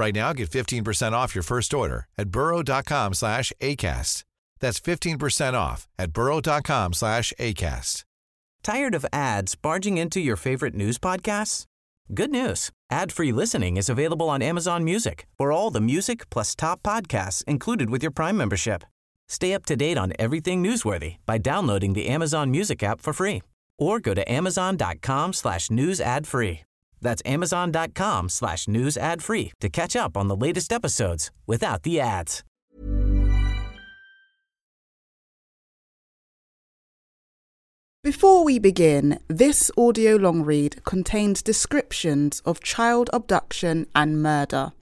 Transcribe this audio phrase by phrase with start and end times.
[0.00, 4.24] Right now, get 15% off your first order at burrow.com slash ACAST.
[4.58, 8.04] That's 15% off at burrow.com slash ACAST.
[8.62, 11.64] Tired of ads barging into your favorite news podcasts?
[12.14, 12.70] Good news.
[12.90, 17.90] Ad-free listening is available on Amazon Music for all the music plus top podcasts included
[17.90, 18.84] with your Prime membership.
[19.28, 23.42] Stay up to date on everything newsworthy by downloading the Amazon Music app for free
[23.78, 26.60] or go to amazon.com slash news ad free.
[27.00, 32.00] That's amazon.com slash news ad free to catch up on the latest episodes without the
[32.00, 32.44] ads.
[38.02, 44.72] Before we begin, this audio long read contains descriptions of child abduction and murder.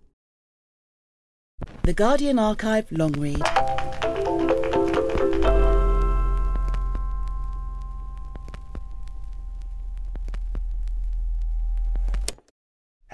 [1.82, 3.42] The Guardian Archive long read.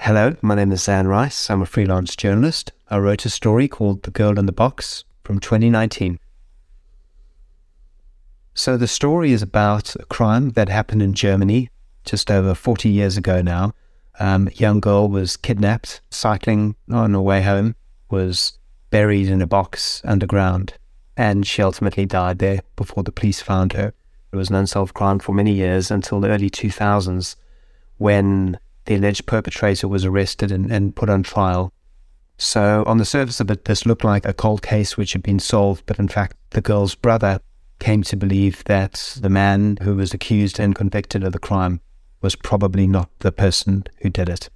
[0.05, 1.49] Hello, my name is Xan Rice.
[1.49, 2.71] I'm a freelance journalist.
[2.91, 6.19] I wrote a story called The Girl in the Box from 2019.
[8.53, 11.71] So, the story is about a crime that happened in Germany
[12.03, 13.73] just over 40 years ago now.
[14.19, 17.73] Um, a young girl was kidnapped, cycling on her way home,
[18.11, 18.59] was
[18.91, 20.75] buried in a box underground,
[21.17, 23.91] and she ultimately died there before the police found her.
[24.31, 27.37] It was an unsolved crime for many years until the early 2000s
[27.97, 31.71] when the alleged perpetrator was arrested and, and put on trial.
[32.37, 35.39] So, on the surface of it, this looked like a cold case which had been
[35.39, 37.39] solved, but in fact, the girl's brother
[37.79, 41.79] came to believe that the man who was accused and convicted of the crime
[42.21, 44.49] was probably not the person who did it.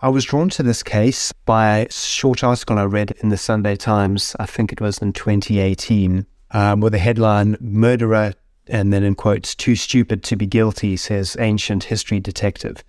[0.00, 3.76] I was drawn to this case by a short article I read in the Sunday
[3.76, 8.34] Times, I think it was in 2018, um, with the headline Murderer
[8.68, 12.82] and then in quotes, too stupid to be guilty, says ancient history detective.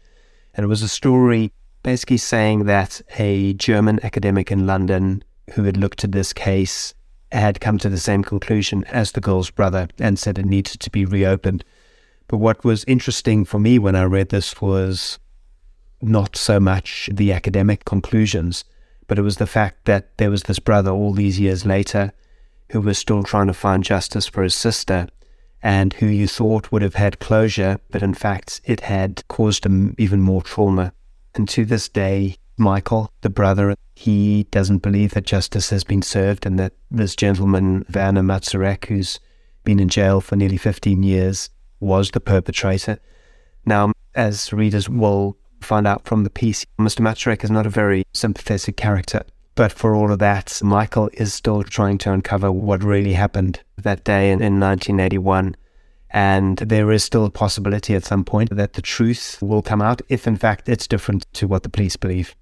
[0.54, 1.52] And it was a story
[1.84, 5.24] basically saying that a German academic in London
[5.54, 6.94] who had looked at this case
[7.32, 10.90] had come to the same conclusion as the girl's brother and said it needed to
[10.90, 11.64] be reopened.
[12.28, 15.20] But what was interesting for me when I read this was
[16.02, 18.64] not so much the academic conclusions,
[19.08, 22.12] but it was the fact that there was this brother all these years later
[22.72, 25.08] who was still trying to find justice for his sister
[25.68, 29.94] and who you thought would have had closure, but in fact it had caused him
[29.98, 30.94] even more trauma.
[31.36, 36.46] And to this day, Michael, the brother, he doesn't believe that justice has been served
[36.46, 39.20] and that this gentleman, Werner Mazurek, who's
[39.66, 41.50] been in jail for nearly 15 years,
[41.82, 43.00] was the perpetrator.
[43.66, 47.02] Now, as readers will find out from the piece, Mr.
[47.02, 49.24] Mazurek is not a very sympathetic character.
[49.58, 54.04] But for all of that, Michael is still trying to uncover what really happened that
[54.04, 55.56] day in, in 1981.
[56.12, 60.04] And there is still a possibility at some point that the truth will come out
[60.10, 62.36] if, in fact, it's different to what the police believe.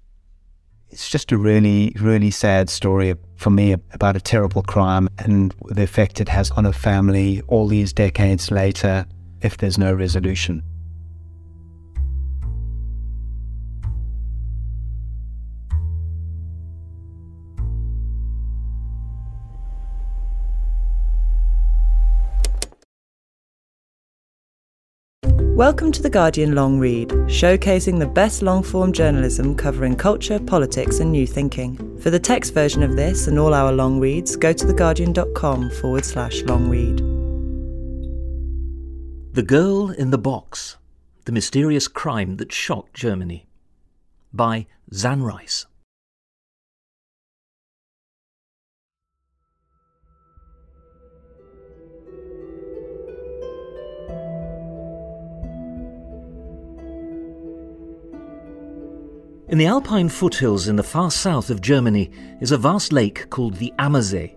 [0.90, 5.84] It's just a really, really sad story for me about a terrible crime and the
[5.84, 9.06] effect it has on a family all these decades later
[9.40, 10.62] if there's no resolution.
[25.56, 30.98] Welcome to The Guardian Long Read, showcasing the best long form journalism covering culture, politics,
[30.98, 31.98] and new thinking.
[32.00, 36.04] For the text version of this and all our long reads, go to theguardian.com forward
[36.04, 36.98] slash long read.
[39.34, 40.76] The Girl in the Box
[41.24, 43.46] The Mysterious Crime That Shocked Germany
[44.34, 45.64] by Xan Rice.
[59.48, 62.10] In the Alpine foothills in the far south of Germany
[62.40, 64.34] is a vast lake called the Ammersee.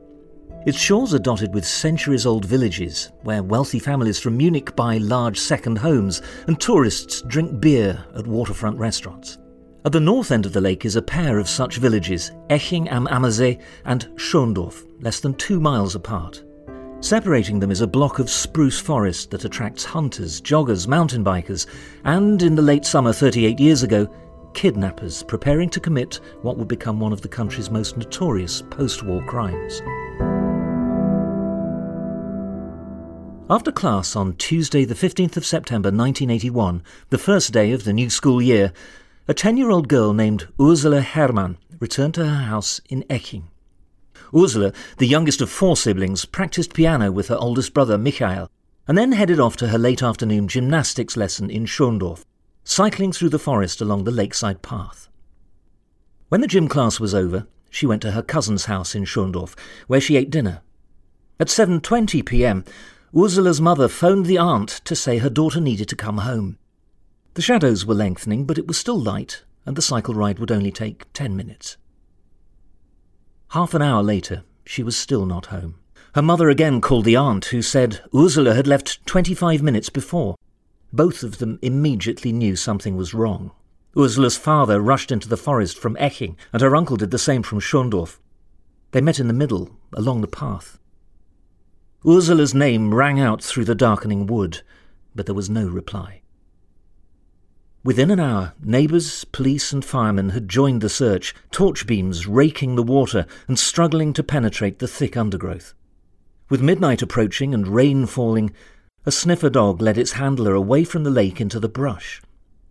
[0.68, 5.40] Its shores are dotted with centuries old villages where wealthy families from Munich buy large
[5.40, 9.40] second homes and tourists drink beer at waterfront restaurants.
[9.84, 13.08] At the north end of the lake is a pair of such villages, Eching am
[13.08, 16.44] Ammersee and Schondorf, less than two miles apart.
[17.00, 21.66] Separating them is a block of spruce forest that attracts hunters, joggers, mountain bikers,
[22.04, 24.08] and in the late summer 38 years ago,
[24.54, 29.24] kidnappers preparing to commit what would become one of the country's most notorious post war
[29.26, 29.82] crimes.
[33.52, 38.10] After class on Tuesday, the 15th of September 1981, the first day of the new
[38.10, 38.72] school year,
[39.28, 43.44] a 10 year old girl named Ursula Herrmann returned to her house in Eching.
[44.36, 48.52] Ursula, the youngest of four siblings, practiced piano with her oldest brother Michael,
[48.88, 52.26] and then headed off to her late afternoon gymnastics lesson in Schondorf,
[52.64, 55.08] cycling through the forest along the lakeside path.
[56.30, 59.58] When the gym class was over, she went to her cousin's house in Schondorf,
[59.88, 60.62] where she ate dinner.
[61.40, 62.66] At 7:20 p.m.,
[63.16, 66.58] Ursula's mother phoned the aunt to say her daughter needed to come home.
[67.34, 70.72] The shadows were lengthening, but it was still light, and the cycle ride would only
[70.72, 71.78] take ten minutes.
[73.50, 75.76] Half an hour later, she was still not home.
[76.14, 80.36] Her mother again called the aunt, who said Ursula had left 25 minutes before.
[80.92, 83.52] Both of them immediately knew something was wrong.
[83.98, 87.60] Ursula's father rushed into the forest from Eching, and her uncle did the same from
[87.60, 88.20] Schondorf.
[88.92, 90.80] They met in the middle, along the path.
[92.08, 94.62] Ursula's name rang out through the darkening wood,
[95.14, 96.22] but there was no reply.
[97.84, 102.84] Within an hour, neighbours, police, and firemen had joined the search, torch beams raking the
[102.84, 105.74] water and struggling to penetrate the thick undergrowth.
[106.50, 108.52] With midnight approaching and rain falling,
[109.10, 112.22] a sniffer dog led its handler away from the lake into the brush.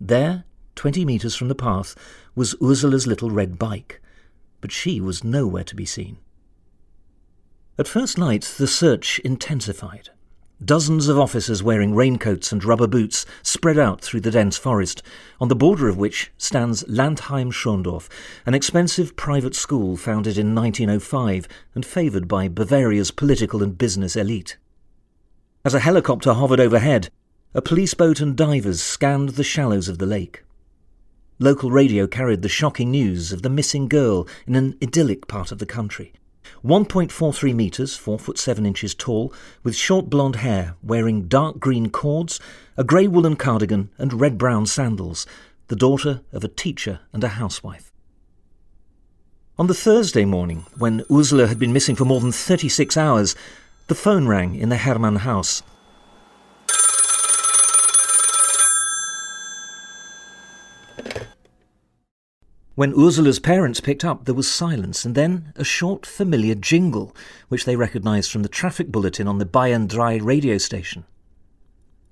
[0.01, 0.45] There,
[0.77, 1.97] twenty metres from the path,
[2.37, 4.01] was Ursula's little red bike,
[4.61, 6.19] but she was nowhere to be seen.
[7.77, 10.11] At first light, the search intensified.
[10.65, 15.03] Dozens of officers wearing raincoats and rubber boots spread out through the dense forest,
[15.41, 18.09] on the border of which stands Landheim Schondorf,
[18.47, 24.57] an expensive private school founded in 1905 and favoured by Bavaria's political and business elite.
[25.65, 27.11] As a helicopter hovered overhead,
[27.53, 30.45] a police boat and divers scanned the shallows of the lake.
[31.41, 35.59] Local radio carried the shocking news of the missing girl in an idyllic part of
[35.59, 36.13] the country.
[36.65, 39.33] 1.43 metres, 4 foot 7 inches tall,
[39.65, 42.39] with short blonde hair, wearing dark green cords,
[42.77, 45.27] a grey woolen cardigan, and red brown sandals,
[45.67, 47.93] the daughter of a teacher and a housewife.
[49.59, 53.35] On the Thursday morning, when Ursula had been missing for more than 36 hours,
[53.89, 55.63] the phone rang in the Herrmann house.
[62.75, 67.17] When Ursula's parents picked up, there was silence, and then a short, familiar jingle,
[67.49, 71.05] which they recognized from the traffic bulletin on the Bayern Drei radio station.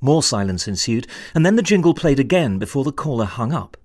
[0.00, 3.76] More silence ensued, and then the jingle played again before the caller hung up.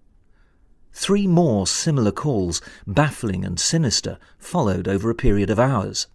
[0.93, 6.07] Three more similar calls, baffling and sinister, followed over a period of hours.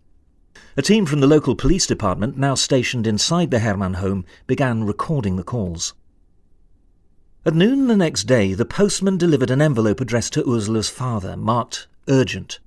[0.78, 5.37] A team from the local police department, now stationed inside the Herrmann home, began recording
[5.37, 5.94] the calls.
[7.46, 11.87] At noon the next day, the postman delivered an envelope addressed to Ursula's father, marked
[12.08, 12.58] urgent.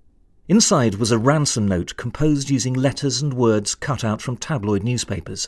[0.48, 5.48] Inside was a ransom note composed using letters and words cut out from tabloid newspapers.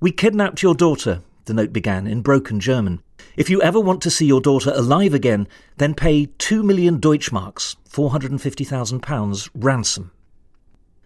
[0.00, 3.02] We kidnapped your daughter, the note began in broken German.
[3.36, 7.76] If you ever want to see your daughter alive again, then pay two million Deutschmarks,
[7.88, 10.10] £450,000 ransom.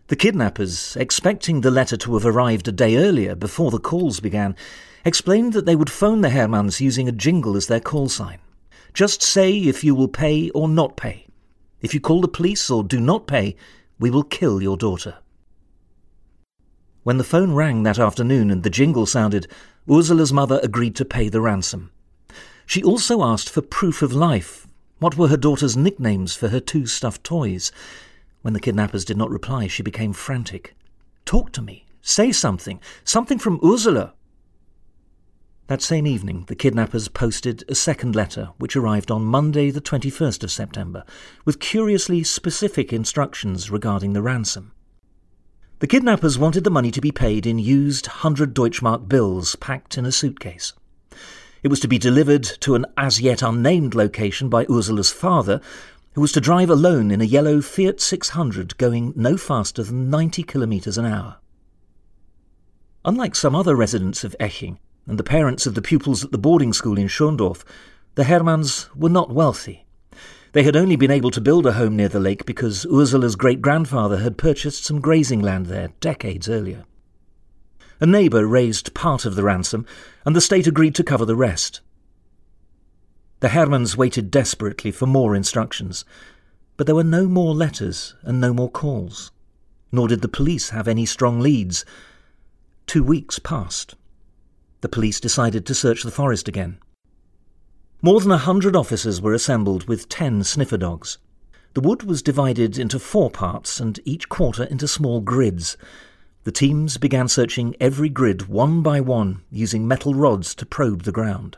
[0.09, 4.57] The kidnappers, expecting the letter to have arrived a day earlier before the calls began,
[5.05, 8.39] explained that they would phone the Herrmanns using a jingle as their call sign.
[8.95, 11.27] Just say if you will pay or not pay.
[11.83, 13.55] If you call the police or do not pay,
[13.99, 15.19] we will kill your daughter.
[17.03, 19.47] When the phone rang that afternoon and the jingle sounded,
[19.91, 21.91] Ursula's mother agreed to pay the ransom.
[22.65, 24.67] She also asked for proof of life.
[25.01, 27.73] What were her daughter's nicknames for her two stuffed toys?
[28.49, 30.75] When the kidnappers did not reply, she became frantic.
[31.27, 31.85] Talk to me.
[32.01, 32.81] Say something.
[33.05, 34.15] Something from Ursula.
[35.67, 40.45] That same evening, the kidnappers posted a second letter, which arrived on Monday, the 21st
[40.45, 41.05] of September,
[41.45, 44.73] with curiously specific instructions regarding the ransom.
[45.81, 50.07] The kidnappers wanted the money to be paid in used 100 Deutschmark bills packed in
[50.07, 50.73] a suitcase.
[51.63, 55.61] It was to be delivered to an as yet unnamed location by Ursula's father,
[56.19, 60.43] who was to drive alone in a yellow Fiat 600 going no faster than 90
[60.43, 61.37] kilometres an hour.
[63.05, 66.73] Unlike some other residents of Eching, and the parents of the pupils at the boarding
[66.73, 67.63] school in Schondorf,
[68.17, 69.87] the Herrmanns were not wealthy.
[70.55, 73.63] They had only been able to build a home near the lake because Ursula's great
[73.63, 76.85] grandfather had purchased some grazing land there decades earlier.
[78.01, 79.87] A neighbour raised part of the ransom,
[80.27, 81.81] and the state agreed to cover the rest.
[83.41, 86.05] The Herrmanns waited desperately for more instructions,
[86.77, 89.31] but there were no more letters and no more calls,
[89.93, 91.85] nor did the police have any strong leads.
[92.87, 93.95] Two weeks passed
[94.81, 96.79] the police decided to search the forest again.
[98.01, 101.19] More than a hundred officers were assembled with ten sniffer dogs.
[101.75, 105.77] The wood was divided into four parts and each quarter into small grids.
[106.45, 111.13] The teams began searching every grid one by one using metal rods to probe the
[111.13, 111.57] ground.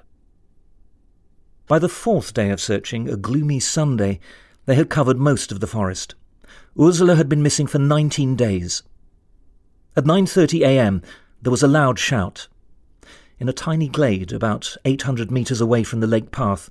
[1.71, 4.19] By the fourth day of searching, a gloomy Sunday,
[4.67, 6.17] they had covered most of the forest.
[6.77, 8.83] Ursula had been missing for 19 days.
[9.95, 11.00] At 9:30 a.m.,
[11.41, 12.49] there was a loud shout.
[13.39, 16.69] In a tiny glade about 800 metres away from the lake path,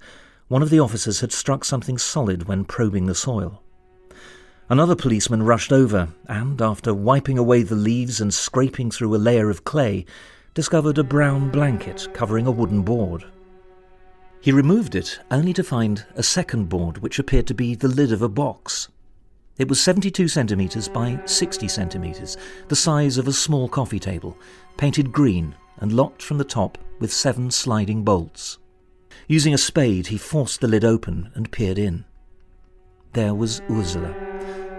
[0.49, 3.63] one of the officers had struck something solid when probing the soil.
[4.67, 9.49] Another policeman rushed over and, after wiping away the leaves and scraping through a layer
[9.49, 10.05] of clay,
[10.53, 13.23] discovered a brown blanket covering a wooden board.
[14.41, 18.13] He removed it only to find a second board which appeared to be the lid
[18.13, 18.87] of a box.
[19.57, 22.37] It was 72 centimetres by 60 centimetres,
[22.69, 24.37] the size of a small coffee table,
[24.77, 28.57] painted green and locked from the top with seven sliding bolts.
[29.27, 32.05] Using a spade, he forced the lid open and peered in.
[33.11, 34.13] There was Ursula.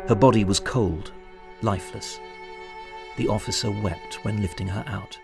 [0.08, 1.12] Her body was cold,
[1.60, 2.18] lifeless.
[3.18, 5.18] The officer wept when lifting her out.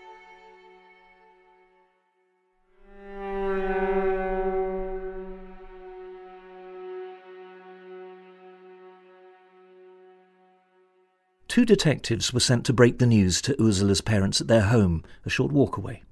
[11.57, 15.29] Two detectives were sent to break the news to Ursula's parents at their home, a
[15.31, 16.03] short walk away.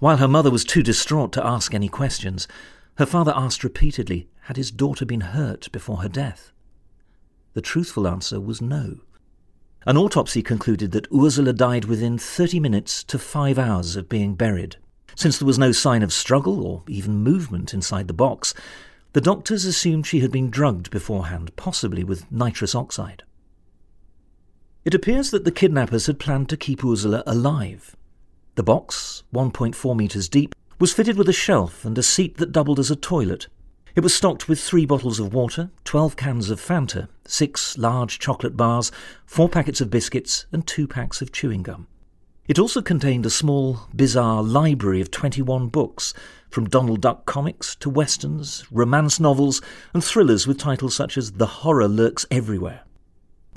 [0.00, 2.48] While her mother was too distraught to ask any questions,
[2.96, 6.50] her father asked repeatedly had his daughter been hurt before her death.
[7.52, 8.96] The truthful answer was no.
[9.86, 14.74] An autopsy concluded that Ursula died within 30 minutes to five hours of being buried.
[15.14, 18.54] Since there was no sign of struggle or even movement inside the box,
[19.12, 23.22] the doctors assumed she had been drugged beforehand, possibly with nitrous oxide.
[24.88, 27.94] It appears that the kidnappers had planned to keep Ursula alive.
[28.54, 32.78] The box, 1.4 metres deep, was fitted with a shelf and a seat that doubled
[32.78, 33.48] as a toilet.
[33.94, 38.56] It was stocked with three bottles of water, 12 cans of Fanta, six large chocolate
[38.56, 38.90] bars,
[39.26, 41.86] four packets of biscuits, and two packs of chewing gum.
[42.46, 46.14] It also contained a small, bizarre library of 21 books,
[46.48, 49.60] from Donald Duck comics to westerns, romance novels,
[49.92, 52.84] and thrillers with titles such as The Horror Lurks Everywhere.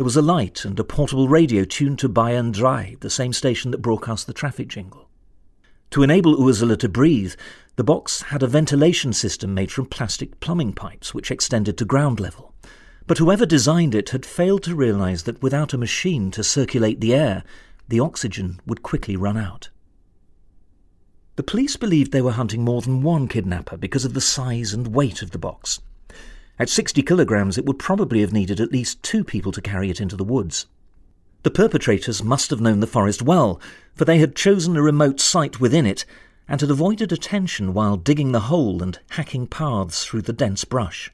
[0.02, 3.70] There was a light and a portable radio tuned to Bayern Drei, the same station
[3.70, 5.08] that broadcast the traffic jingle.
[5.92, 7.36] To enable Ursula to breathe,
[7.76, 12.20] the box had a ventilation system made from plastic plumbing pipes which extended to ground
[12.20, 12.56] level.
[13.06, 17.14] But whoever designed it had failed to realize that without a machine to circulate the
[17.14, 17.44] air,
[17.88, 19.70] the oxygen would quickly run out.
[21.36, 24.96] The police believed they were hunting more than one kidnapper because of the size and
[24.96, 25.80] weight of the box.
[26.62, 30.00] At 60 kilograms, it would probably have needed at least two people to carry it
[30.00, 30.68] into the woods.
[31.42, 33.60] The perpetrators must have known the forest well,
[33.96, 36.06] for they had chosen a remote site within it
[36.48, 41.12] and had avoided attention while digging the hole and hacking paths through the dense brush.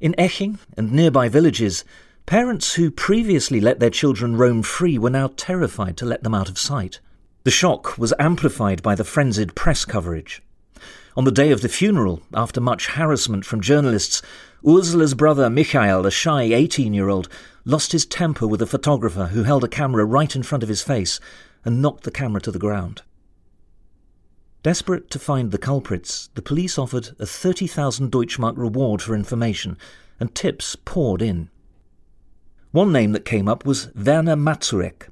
[0.00, 1.84] In Eching and nearby villages,
[2.24, 6.48] parents who previously let their children roam free were now terrified to let them out
[6.48, 7.00] of sight.
[7.42, 10.40] The shock was amplified by the frenzied press coverage.
[11.14, 14.22] On the day of the funeral, after much harassment from journalists,
[14.66, 17.28] Ursula's brother Michael, a shy 18 year old,
[17.66, 20.80] lost his temper with a photographer who held a camera right in front of his
[20.80, 21.20] face
[21.66, 23.02] and knocked the camera to the ground.
[24.62, 29.76] Desperate to find the culprits, the police offered a 30,000 Deutschmark reward for information,
[30.18, 31.50] and tips poured in.
[32.70, 35.08] One name that came up was Werner Mazurek.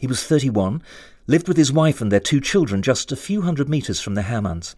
[0.00, 0.82] He was 31,
[1.28, 4.22] lived with his wife and their two children just a few hundred metres from the
[4.22, 4.74] Herrmanns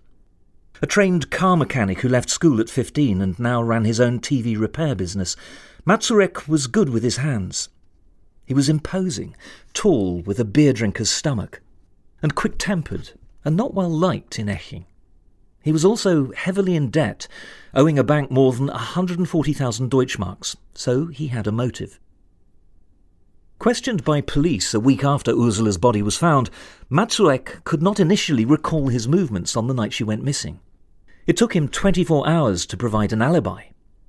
[0.83, 4.59] a trained car mechanic who left school at 15 and now ran his own TV
[4.59, 5.37] repair business,
[5.87, 7.69] Mazurek was good with his hands.
[8.47, 9.37] He was imposing,
[9.75, 11.61] tall with a beer drinker's stomach,
[12.23, 13.11] and quick tempered
[13.45, 14.85] and not well liked in Eching.
[15.63, 17.29] He was also heavily in debt,
[17.75, 22.01] owing a bank more than 140,000 Deutschmarks, so he had a motive.
[23.59, 26.49] Questioned by police a week after Ursula's body was found,
[26.91, 30.61] Mazurek could not initially recall his movements on the night she went missing.
[31.31, 33.67] It took him 24 hours to provide an alibi.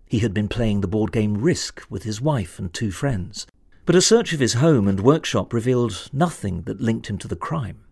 [0.08, 3.46] He had been playing the board game Risk with his wife and two friends.
[3.86, 7.36] But a search of his home and workshop revealed nothing that linked him to the
[7.36, 7.84] crime.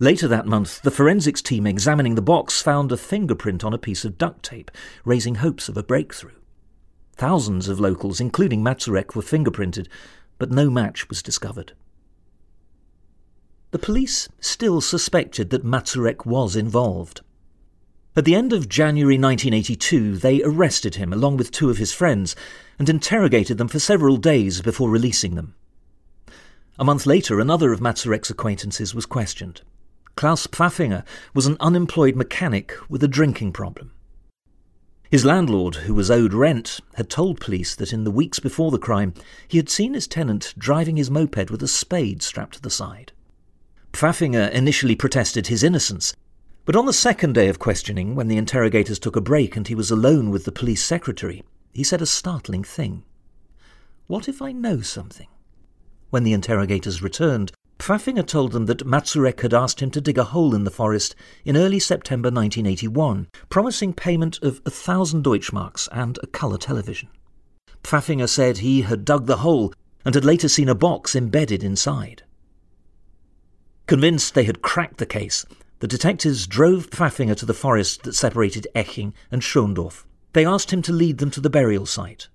[0.00, 4.04] Later that month, the forensics team examining the box found a fingerprint on a piece
[4.04, 4.72] of duct tape,
[5.04, 6.40] raising hopes of a breakthrough.
[7.12, 9.86] Thousands of locals, including Mazurek, were fingerprinted,
[10.38, 11.74] but no match was discovered.
[13.70, 17.20] The police still suspected that Mazurek was involved.
[18.18, 22.34] At the end of January 1982, they arrested him along with two of his friends
[22.78, 25.54] and interrogated them for several days before releasing them.
[26.78, 29.60] A month later, another of Mazurek's acquaintances was questioned.
[30.14, 31.04] Klaus Pfaffinger
[31.34, 33.92] was an unemployed mechanic with a drinking problem.
[35.10, 38.78] His landlord, who was owed rent, had told police that in the weeks before the
[38.78, 39.12] crime
[39.46, 43.12] he had seen his tenant driving his moped with a spade strapped to the side.
[43.92, 46.14] Pfaffinger initially protested his innocence,
[46.66, 49.74] but on the second day of questioning, when the interrogators took a break and he
[49.74, 53.04] was alone with the police secretary, he said a startling thing.
[54.08, 55.28] What if I know something?
[56.10, 60.24] When the interrogators returned, Pfaffinger told them that Mazurek had asked him to dig a
[60.24, 66.18] hole in the forest in early September 1981, promising payment of a thousand Deutschmarks and
[66.22, 67.08] a colour television.
[67.84, 69.72] Pfaffinger said he had dug the hole
[70.04, 72.24] and had later seen a box embedded inside.
[73.86, 75.46] Convinced they had cracked the case,
[75.78, 80.04] the detectives drove Pfaffinger to the forest that separated Eching and Schondorf.
[80.32, 82.28] They asked him to lead them to the burial site.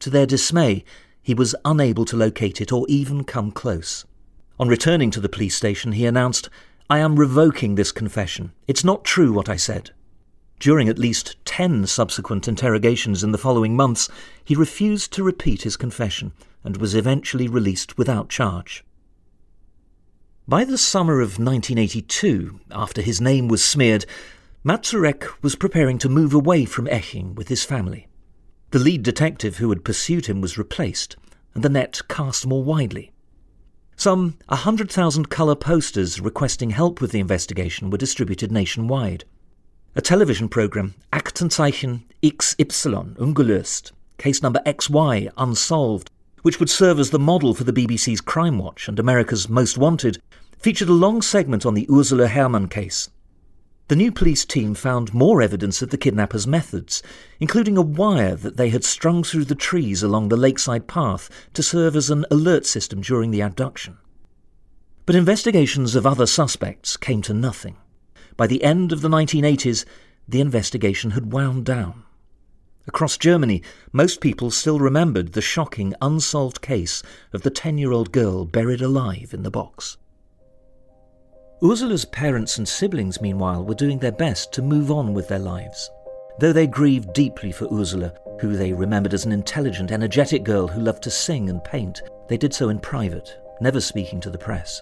[0.00, 0.84] To their dismay,
[1.22, 4.06] he was unable to locate it or even come close.
[4.58, 6.48] On returning to the police station, he announced,
[6.88, 8.52] I am revoking this confession.
[8.66, 9.90] It's not true what I said.
[10.58, 14.08] During at least ten subsequent interrogations in the following months,
[14.44, 16.32] he refused to repeat his confession
[16.64, 18.84] and was eventually released without charge.
[20.50, 24.04] By the summer of 1982, after his name was smeared,
[24.64, 28.08] Mazurek was preparing to move away from Eching with his family.
[28.72, 31.14] The lead detective who had pursued him was replaced,
[31.54, 33.12] and the net cast more widely.
[33.94, 39.22] Some 100,000 colour posters requesting help with the investigation were distributed nationwide.
[39.94, 46.10] A television programme, Aktenzeichen XY ungelöst, case number XY unsolved,
[46.42, 50.20] which would serve as the model for the BBC's Crime Watch and America's Most Wanted,
[50.60, 53.08] featured a long segment on the Ursula Herrmann case.
[53.88, 57.02] The new police team found more evidence of the kidnappers' methods,
[57.40, 61.62] including a wire that they had strung through the trees along the lakeside path to
[61.62, 63.96] serve as an alert system during the abduction.
[65.06, 67.78] But investigations of other suspects came to nothing.
[68.36, 69.86] By the end of the 1980s,
[70.28, 72.04] the investigation had wound down.
[72.86, 73.62] Across Germany,
[73.92, 77.02] most people still remembered the shocking, unsolved case
[77.32, 79.96] of the 10 year old girl buried alive in the box.
[81.62, 85.90] Ursula's parents and siblings, meanwhile, were doing their best to move on with their lives.
[86.38, 90.80] Though they grieved deeply for Ursula, who they remembered as an intelligent, energetic girl who
[90.80, 94.80] loved to sing and paint, they did so in private, never speaking to the press.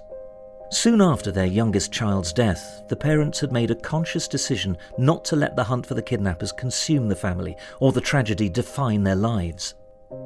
[0.70, 5.34] Soon after their youngest child's death, the parents had made a conscious decision not to
[5.34, 9.74] let the hunt for the kidnappers consume the family or the tragedy define their lives.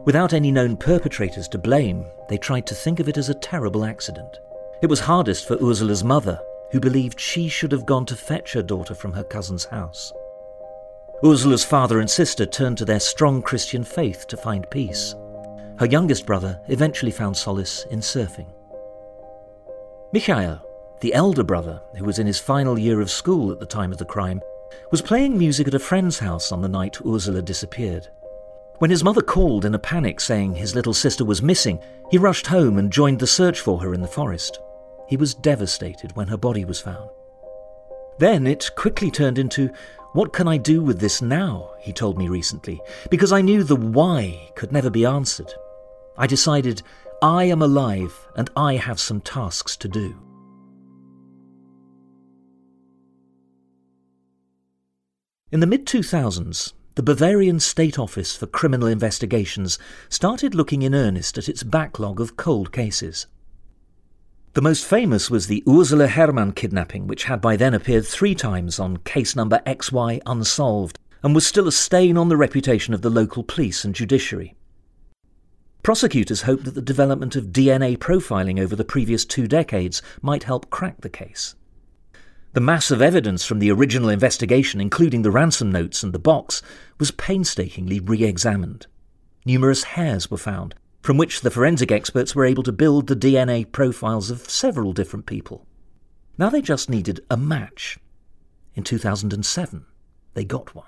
[0.05, 3.87] Without any known perpetrators to blame, they tried to think of it as a terrible
[3.87, 4.37] accident.
[4.83, 6.41] It was hardest for Ursula's mother,
[6.73, 10.13] who believed she should have gone to fetch her daughter from her cousin's house.
[11.25, 15.15] Ursula's father and sister turned to their strong Christian faith to find peace.
[15.79, 18.49] Her youngest brother eventually found solace in surfing.
[20.13, 20.61] Michael,
[21.01, 23.99] the elder brother, who was in his final year of school at the time of
[23.99, 24.41] the crime,
[24.91, 28.09] was playing music at a friend's house on the night Ursula disappeared.
[28.79, 31.79] When his mother called in a panic saying his little sister was missing,
[32.11, 34.59] he rushed home and joined the search for her in the forest.
[35.09, 37.11] He was devastated when her body was found.
[38.19, 39.71] Then it quickly turned into,
[40.13, 41.71] What can I do with this now?
[41.81, 45.53] he told me recently, because I knew the why could never be answered.
[46.17, 46.83] I decided,
[47.23, 50.17] I am alive and I have some tasks to do.
[55.51, 61.39] In the mid 2000s, the Bavarian State Office for Criminal Investigations started looking in earnest
[61.39, 63.27] at its backlog of cold cases.
[64.55, 68.79] The most famous was the Ursula Herrmann kidnapping, which had by then appeared three times
[68.79, 73.09] on case number XY Unsolved and was still a stain on the reputation of the
[73.09, 74.55] local police and judiciary.
[75.83, 80.69] Prosecutors hoped that the development of DNA profiling over the previous two decades might help
[80.69, 81.55] crack the case.
[82.53, 86.61] The mass of evidence from the original investigation, including the ransom notes and the box,
[86.99, 88.87] was painstakingly re examined.
[89.47, 93.71] Numerous hairs were found, from which the forensic experts were able to build the DNA
[93.71, 95.67] profiles of several different people.
[96.39, 97.99] Now they just needed a match.
[98.75, 99.85] In 2007,
[100.35, 100.87] they got one.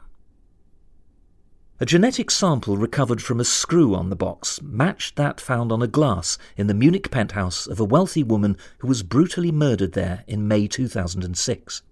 [1.80, 5.88] A genetic sample recovered from a screw on the box matched that found on a
[5.88, 10.46] glass in the Munich penthouse of a wealthy woman who was brutally murdered there in
[10.46, 11.82] May 2006.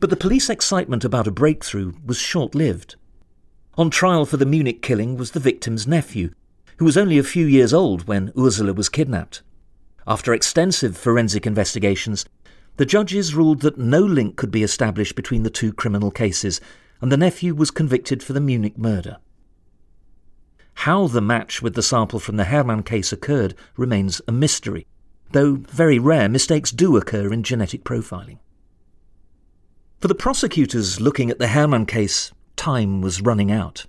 [0.00, 2.96] But the police excitement about a breakthrough was short lived.
[3.74, 6.32] On trial for the Munich killing was the victim's nephew,
[6.78, 9.42] who was only a few years old when Ursula was kidnapped.
[10.06, 12.24] After extensive forensic investigations,
[12.76, 16.60] the judges ruled that no link could be established between the two criminal cases,
[17.00, 19.18] and the nephew was convicted for the Munich murder.
[20.74, 24.86] How the match with the sample from the Herrmann case occurred remains a mystery,
[25.32, 28.38] though very rare, mistakes do occur in genetic profiling.
[30.00, 33.86] For the prosecutors looking at the Herrmann case, time was running out.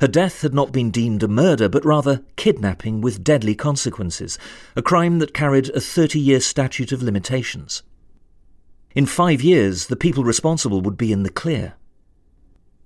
[0.00, 4.38] Her death had not been deemed a murder, but rather kidnapping with deadly consequences,
[4.74, 7.82] a crime that carried a 30 year statute of limitations.
[8.94, 11.74] In five years, the people responsible would be in the clear.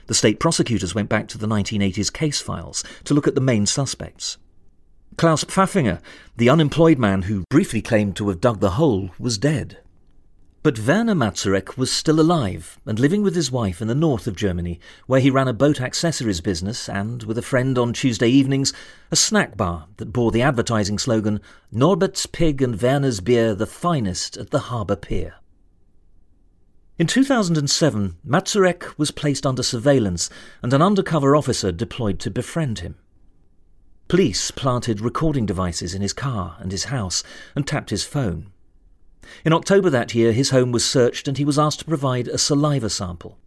[0.06, 3.64] The state prosecutors went back to the 1980s case files to look at the main
[3.64, 4.36] suspects.
[5.16, 6.00] Klaus Pfaffinger,
[6.36, 9.78] the unemployed man who briefly claimed to have dug the hole, was dead.
[10.64, 14.34] But Werner Mazurek was still alive and living with his wife in the north of
[14.34, 18.72] Germany, where he ran a boat accessories business and, with a friend on Tuesday evenings,
[19.10, 24.38] a snack bar that bore the advertising slogan Norbert's Pig and Werner's Beer, the finest
[24.38, 25.34] at the harbour pier.
[26.98, 30.30] In 2007, Mazurek was placed under surveillance
[30.62, 32.96] and an undercover officer deployed to befriend him.
[34.08, 37.22] Police planted recording devices in his car and his house
[37.54, 38.50] and tapped his phone.
[39.44, 42.38] In October that year, his home was searched and he was asked to provide a
[42.38, 43.38] saliva sample.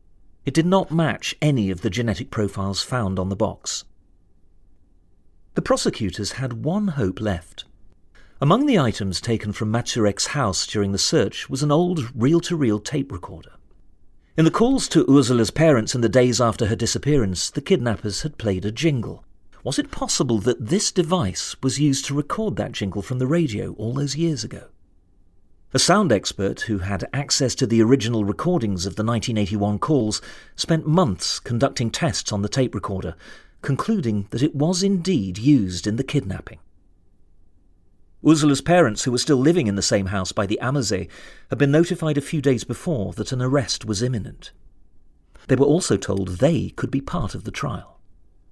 [0.46, 3.84] It did not match any of the genetic profiles found on the box.
[5.56, 7.66] The prosecutors had one hope left.
[8.40, 12.56] Among the items taken from Mazurek's house during the search was an old reel to
[12.56, 13.54] reel tape recorder.
[14.38, 18.38] In the calls to Ursula's parents in the days after her disappearance, the kidnappers had
[18.38, 19.24] played a jingle.
[19.64, 23.74] Was it possible that this device was used to record that jingle from the radio
[23.74, 24.68] all those years ago?
[25.74, 30.22] A sound expert who had access to the original recordings of the 1981 calls
[30.56, 33.16] spent months conducting tests on the tape recorder,
[33.62, 36.60] concluding that it was indeed used in the kidnapping.
[38.26, 41.10] Ursula's parents, who were still living in the same house by the Ammersee,
[41.50, 44.54] had been notified a few days before that an arrest was imminent.
[45.50, 48.00] They were also told they could be part of the trial.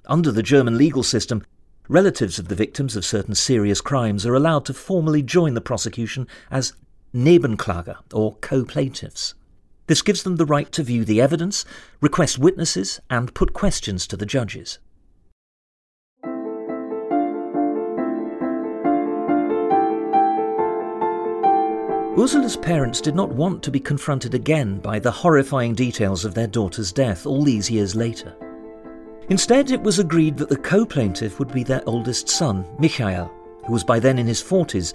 [0.06, 1.45] Under the German legal system,
[1.88, 6.28] relatives of the victims of certain serious crimes are allowed to formally join the prosecution
[6.51, 6.73] as
[7.15, 9.36] Nebenklage, or co-plaintiffs.
[9.88, 11.63] This gives them the right to view the evidence,
[12.01, 14.80] request witnesses, and put questions to the judges.
[22.17, 26.47] Ursula's parents did not want to be confronted again by the horrifying details of their
[26.47, 28.36] daughter's death all these years later.
[29.30, 33.32] Instead, it was agreed that the co plaintiff would be their oldest son, Michael,
[33.65, 34.93] who was by then in his 40s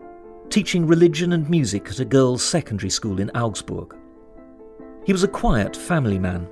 [0.51, 3.97] teaching religion and music at a girls' secondary school in Augsburg.
[5.07, 6.49] He was a quiet family man,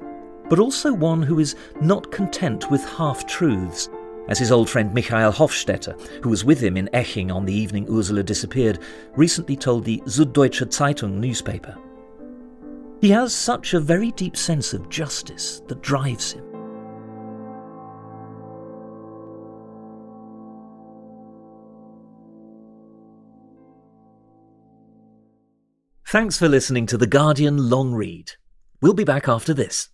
[0.49, 3.91] but also one who is not content with half truths,
[4.29, 7.87] as his old friend Michael Hofstetter, who was with him in Eching on the evening
[7.91, 8.79] Ursula disappeared,
[9.17, 11.77] recently told the Süddeutsche Zeitung newspaper.
[13.01, 16.48] He has such a very deep sense of justice that drives him.
[26.11, 28.33] Thanks for listening to The Guardian Long Read.
[28.81, 29.91] We'll be back after this.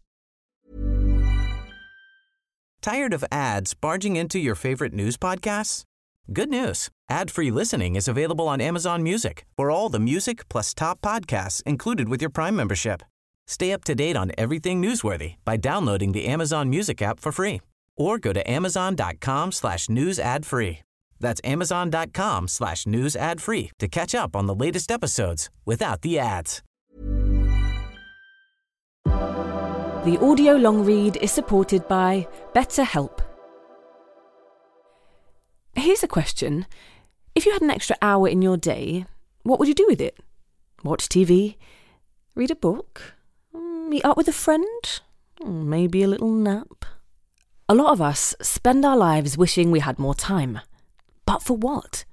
[2.80, 5.82] Tired of ads barging into your favorite news podcasts?
[6.32, 6.88] Good news.
[7.10, 12.08] Ad-free listening is available on Amazon Music for all the music plus top podcasts included
[12.08, 13.02] with your Prime membership.
[13.48, 17.60] Stay up to date on everything newsworthy by downloading the Amazon Music app for free
[17.96, 20.78] or go to amazon.com slash news ad free.
[21.24, 26.18] That's amazon.com slash news ad free to catch up on the latest episodes without the
[26.18, 26.62] ads.
[29.06, 33.20] The audio long read is supported by BetterHelp.
[35.74, 36.66] Here's a question.
[37.34, 39.06] If you had an extra hour in your day,
[39.44, 40.18] what would you do with it?
[40.82, 41.56] Watch TV?
[42.34, 43.14] Read a book?
[43.56, 45.00] Mm, meet up with a friend?
[45.40, 46.84] Mm, maybe a little nap?
[47.66, 50.60] A lot of us spend our lives wishing we had more time.
[51.26, 52.04] But for what?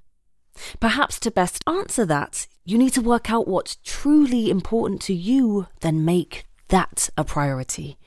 [0.80, 5.66] Perhaps to best answer that, you need to work out what's truly important to you,
[5.80, 7.98] then make that a priority.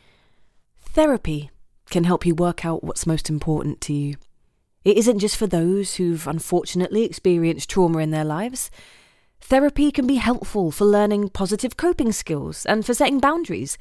[0.78, 1.50] Therapy
[1.90, 4.16] can help you work out what's most important to you.
[4.84, 8.70] It isn't just for those who've unfortunately experienced trauma in their lives.
[9.42, 13.78] Therapy can be helpful for learning positive coping skills and for setting boundaries.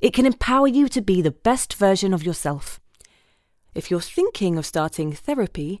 [0.00, 2.80] It can empower you to be the best version of yourself.
[3.74, 5.80] If you're thinking of starting therapy,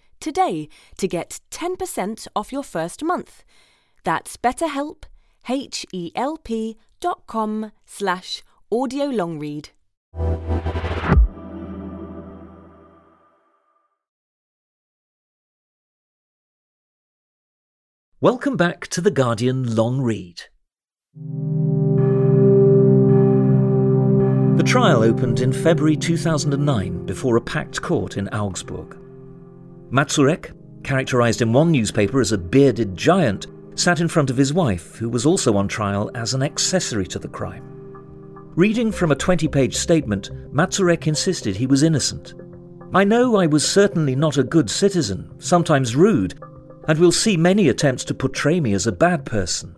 [0.21, 3.43] today to get 10% off your first month.
[4.03, 5.03] That's betterhelp,
[5.49, 9.69] H-E-L-P dot com slash audio long read.
[18.21, 20.43] Welcome back to The Guardian Long Read.
[24.57, 29.00] The trial opened in February 2009 before a packed court in Augsburg.
[29.91, 30.53] Mazurek,
[30.85, 35.09] characterized in one newspaper as a bearded giant, sat in front of his wife, who
[35.09, 37.63] was also on trial as an accessory to the crime.
[38.55, 42.33] Reading from a 20 page statement, Mazurek insisted he was innocent.
[42.93, 46.39] I know I was certainly not a good citizen, sometimes rude,
[46.87, 49.75] and will see many attempts to portray me as a bad person,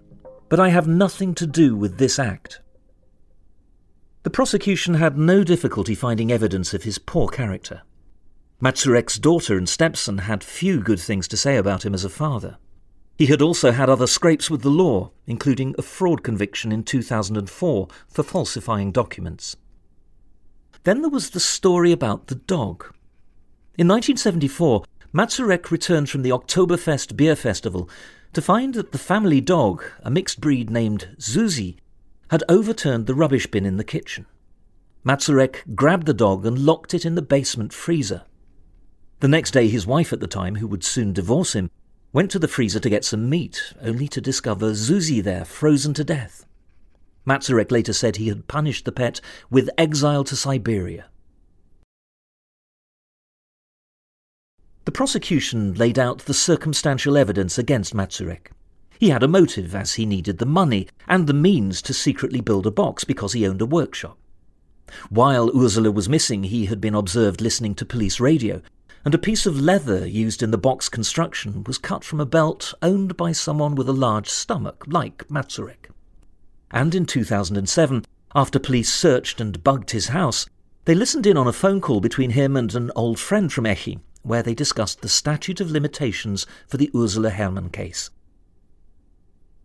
[0.48, 2.62] but I have nothing to do with this act.
[4.22, 7.82] The prosecution had no difficulty finding evidence of his poor character.
[8.64, 12.56] Mazurek's daughter and stepson had few good things to say about him as a father.
[13.18, 17.88] He had also had other scrapes with the law, including a fraud conviction in 2004
[18.08, 19.58] for falsifying documents.
[20.86, 22.86] Then there was the story about the dog.
[23.78, 27.90] In 1974, Mazurek returned from the Oktoberfest beer festival
[28.32, 31.76] to find that the family dog, a mixed breed named Zuzi,
[32.30, 34.26] had overturned the rubbish bin in the kitchen.
[35.04, 38.24] Mazurek grabbed the dog and locked it in the basement freezer.
[39.24, 41.72] The next day, his wife at the time, who would soon divorce him,
[42.12, 46.04] went to the freezer to get some meat, only to discover Zuzi there, frozen to
[46.04, 46.46] death.
[47.26, 51.06] Mazurek later said he had punished the pet with exile to Siberia.
[54.84, 58.52] The prosecution laid out the circumstantial evidence against Mazurek.
[59.00, 62.68] He had a motive, as he needed the money and the means to secretly build
[62.68, 64.18] a box because he owned a workshop.
[65.10, 68.62] While Ursula was missing, he had been observed listening to police radio,
[69.06, 72.74] and a piece of leather used in the box construction was cut from a belt
[72.82, 75.90] owned by someone with a large stomach, like Mazurek.
[76.72, 80.46] And in 2007, after police searched and bugged his house,
[80.86, 84.02] they listened in on a phone call between him and an old friend from Eching,
[84.22, 88.10] where they discussed the statute of limitations for the Ursula Herrmann case.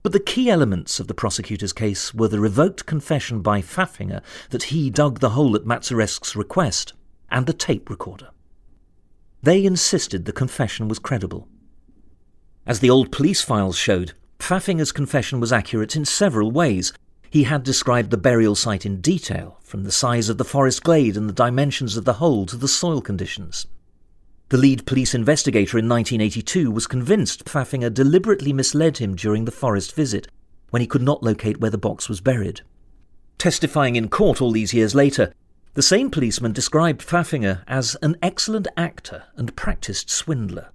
[0.02, 4.64] But the key elements of the prosecutor's case were the revoked confession by Pfaffinger that
[4.64, 6.92] he dug the hole at Mazurek's request
[7.30, 8.30] and the tape recorder.
[9.42, 11.48] They insisted the confession was credible.
[12.66, 16.92] As the old police files showed, Pfaffinger's confession was accurate in several ways.
[17.30, 21.16] He had described the burial site in detail, from the size of the forest glade
[21.16, 23.66] and the dimensions of the hole to the soil conditions.
[24.48, 29.94] The lead police investigator in 1982 was convinced Pfaffinger deliberately misled him during the forest
[29.94, 30.28] visit,
[30.70, 32.62] when he could not locate where the box was buried.
[33.36, 35.32] Testifying in court all these years later,
[35.74, 40.70] the same policeman described Pfaffinger as an excellent actor and practiced swindler.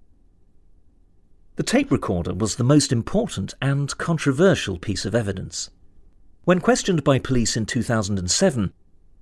[1.55, 5.69] The tape recorder was the most important and controversial piece of evidence.
[6.45, 8.73] When questioned by police in 2007,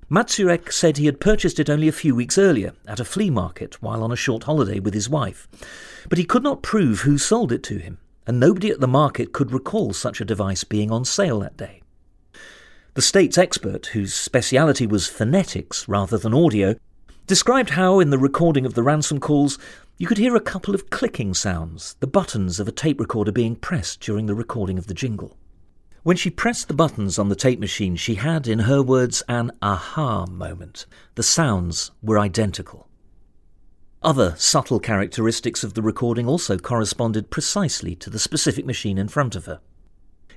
[0.10, 3.82] Mazurek said he had purchased it only a few weeks earlier at a flea market
[3.82, 5.48] while on a short holiday with his wife,
[6.10, 9.34] but he could not prove who sold it to him, and nobody at the market
[9.34, 11.81] could recall such a device being on sale that day.
[12.94, 16.76] The state's expert, whose speciality was phonetics rather than audio,
[17.26, 19.58] described how, in the recording of the ransom calls,
[19.98, 23.56] you could hear a couple of clicking sounds, the buttons of a tape recorder being
[23.56, 25.38] pressed during the recording of the jingle.
[26.04, 29.52] When she pressed the buttons on the tape machine, she had, in her words, an
[29.62, 30.86] aha moment.
[31.16, 32.90] The sounds were identical.
[34.04, 39.38] Other subtle characteristics of the recording also corresponded precisely to the specific machine in front
[39.38, 39.62] of her.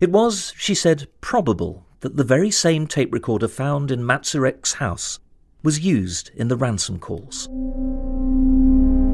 [0.00, 5.20] It was, she said, probable that the very same tape recorder found in Mazurek's house
[5.62, 7.48] was used in the ransom calls.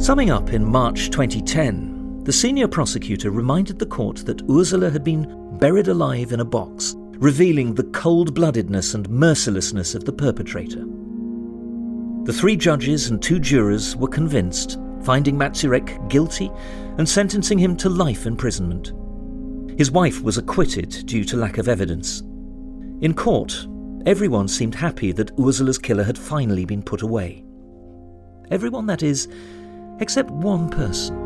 [0.05, 5.57] Summing up in March 2010, the senior prosecutor reminded the court that Ursula had been
[5.59, 10.85] buried alive in a box, revealing the cold bloodedness and mercilessness of the perpetrator.
[12.25, 16.51] The three judges and two jurors were convinced, finding Mazurek guilty
[16.99, 18.93] and sentencing him to life imprisonment.
[19.79, 22.25] His wife was acquitted due to lack of evidence.
[23.01, 23.67] In court,
[24.05, 27.43] everyone seemed happy that Ursula's killer had finally been put away.
[28.51, 29.27] Everyone, that is,
[30.01, 31.17] except one person.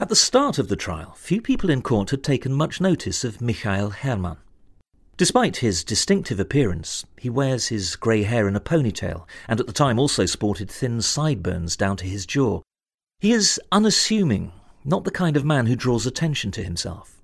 [0.00, 3.42] At the start of the trial, few people in court had taken much notice of
[3.42, 4.38] Michael Herrmann.
[5.20, 9.72] Despite his distinctive appearance, he wears his grey hair in a ponytail, and at the
[9.74, 12.62] time also sported thin sideburns down to his jaw.
[13.18, 14.52] He is unassuming,
[14.82, 17.20] not the kind of man who draws attention to himself.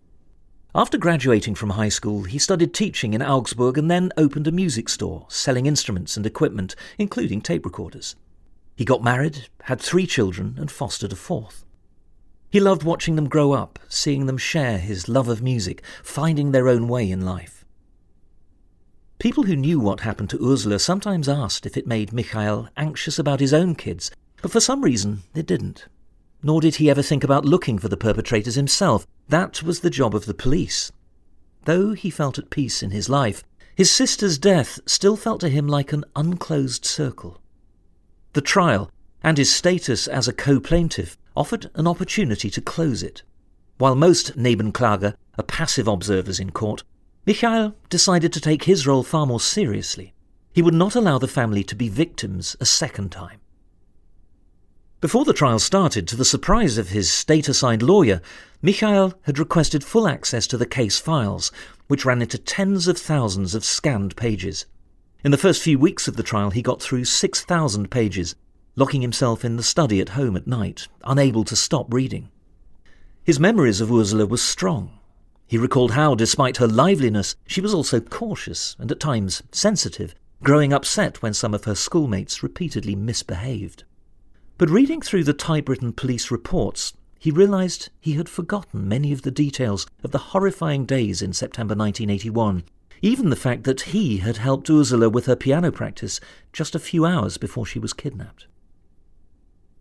[0.74, 4.90] After graduating from high school, he studied teaching in Augsburg and then opened a music
[4.90, 8.14] store, selling instruments and equipment, including tape recorders.
[8.76, 11.64] He got married, had three children, and fostered a fourth.
[12.50, 16.68] He loved watching them grow up, seeing them share his love of music, finding their
[16.68, 17.55] own way in life.
[19.18, 23.40] People who knew what happened to Ursula sometimes asked if it made Michael anxious about
[23.40, 24.10] his own kids,
[24.42, 25.86] but for some reason it didn't.
[26.42, 29.06] Nor did he ever think about looking for the perpetrators himself.
[29.28, 30.92] That was the job of the police.
[31.64, 33.42] Though he felt at peace in his life,
[33.74, 37.40] his sister's death still felt to him like an unclosed circle.
[38.34, 38.90] The trial,
[39.22, 43.22] and his status as a co-plaintiff, offered an opportunity to close it.
[43.78, 46.84] While most Nebenkläger are passive observers in court,
[47.26, 50.14] Michael decided to take his role far more seriously.
[50.52, 53.40] He would not allow the family to be victims a second time.
[55.00, 58.22] Before the trial started, to the surprise of his state assigned lawyer,
[58.62, 61.50] Michael had requested full access to the case files,
[61.88, 64.64] which ran into tens of thousands of scanned pages.
[65.24, 68.36] In the first few weeks of the trial, he got through 6,000 pages,
[68.76, 72.30] locking himself in the study at home at night, unable to stop reading.
[73.24, 74.95] His memories of Ursula were strong.
[75.46, 80.72] He recalled how, despite her liveliness, she was also cautious and at times sensitive, growing
[80.72, 83.84] upset when some of her schoolmates repeatedly misbehaved.
[84.58, 89.30] But reading through the typewritten police reports, he realized he had forgotten many of the
[89.30, 92.64] details of the horrifying days in September 1981
[93.02, 96.20] even the fact that he had helped Ursula with her piano practice
[96.52, 98.46] just a few hours before she was kidnapped.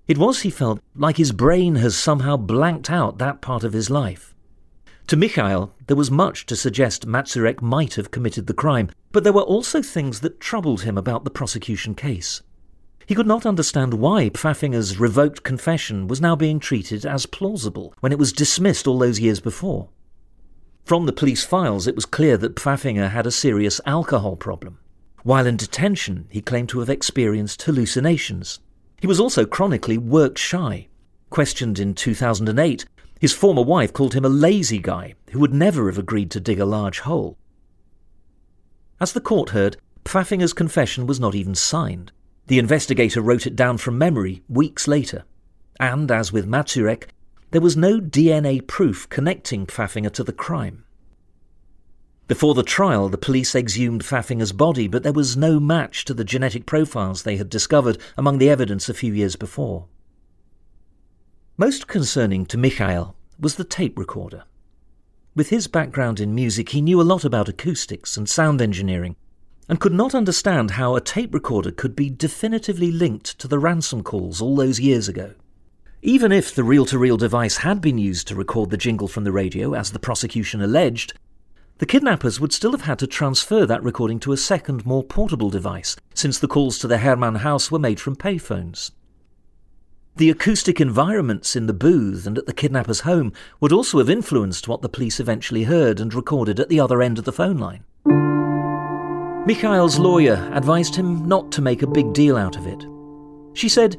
[0.07, 3.89] It was, he felt, like his brain has somehow blanked out that part of his
[3.89, 4.34] life.
[5.07, 9.33] To Michael, there was much to suggest Mazurek might have committed the crime, but there
[9.33, 12.41] were also things that troubled him about the prosecution case.
[13.05, 18.11] He could not understand why Pfaffinger's revoked confession was now being treated as plausible when
[18.11, 19.89] it was dismissed all those years before.
[20.85, 24.79] From the police files, it was clear that Pfaffinger had a serious alcohol problem.
[25.21, 28.59] While in detention, he claimed to have experienced hallucinations.
[28.99, 30.87] He was also chronically work shy.
[31.29, 32.85] Questioned in 2008,
[33.19, 36.59] his former wife called him a lazy guy who would never have agreed to dig
[36.59, 37.37] a large hole.
[38.99, 42.11] As the court heard, Pfaffinger's confession was not even signed.
[42.47, 45.25] The investigator wrote it down from memory weeks later.
[45.79, 47.09] And, as with Mazurek,
[47.51, 50.85] there was no DNA proof connecting Pfaffinger to the crime.
[52.27, 56.23] Before the trial, the police exhumed Pfaffinger's body, but there was no match to the
[56.23, 59.85] genetic profiles they had discovered among the evidence a few years before.
[61.57, 64.43] Most concerning to Michael was the tape recorder.
[65.37, 69.15] With his background in music, he knew a lot about acoustics and sound engineering,
[69.69, 74.03] and could not understand how a tape recorder could be definitively linked to the ransom
[74.03, 75.33] calls all those years ago.
[76.01, 79.23] Even if the reel to reel device had been used to record the jingle from
[79.23, 81.13] the radio, as the prosecution alleged,
[81.77, 85.49] the kidnappers would still have had to transfer that recording to a second, more portable
[85.49, 88.91] device, since the calls to the Herrmann house were made from payphones.
[90.17, 94.65] The acoustic environments in the booth and at the kidnapper's home would also have influenced
[94.65, 97.83] what the police eventually heard and recorded at the other end of the phone line.
[99.45, 102.85] Michael's lawyer advised him not to make a big deal out of it.
[103.55, 103.97] She said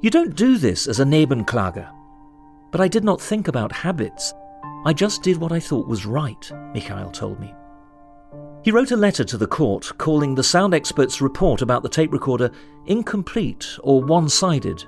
[0.00, 1.90] you don't do this as a Nebenkläger.
[2.72, 4.32] But I did not think about habits.
[4.86, 7.52] I just did what I thought was right, Michael told me.
[8.64, 12.14] He wrote a letter to the court calling the sound expert's report about the tape
[12.14, 12.50] recorder
[12.86, 14.86] incomplete or one sided.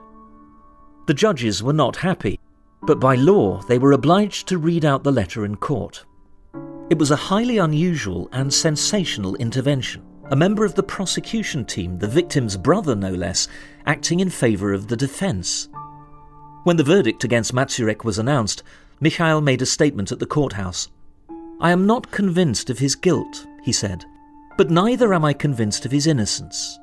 [1.06, 2.38] The judges were not happy,
[2.82, 6.04] but by law they were obliged to read out the letter in court.
[6.90, 12.08] It was a highly unusual and sensational intervention a member of the prosecution team, the
[12.08, 13.48] victim's brother no less,
[13.84, 15.68] acting in favour of the defence.
[16.64, 18.62] When the verdict against Mazurek was announced,
[18.98, 20.88] Michael made a statement at the courthouse.
[21.60, 24.06] I am not convinced of his guilt, he said,
[24.56, 26.78] but neither am I convinced of his innocence.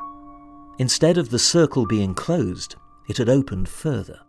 [0.77, 2.75] Instead of the circle being closed,
[3.09, 4.19] it had opened further.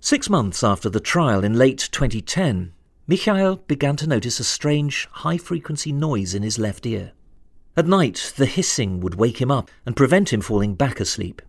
[0.00, 2.72] Six months after the trial in late 2010,
[3.06, 7.12] Michael began to notice a strange, high frequency noise in his left ear.
[7.76, 11.40] At night, the hissing would wake him up and prevent him falling back asleep.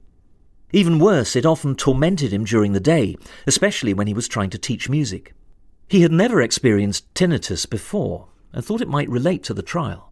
[0.72, 4.57] Even worse, it often tormented him during the day, especially when he was trying to
[4.57, 5.34] teach music.
[5.88, 10.11] He had never experienced tinnitus before and thought it might relate to the trial.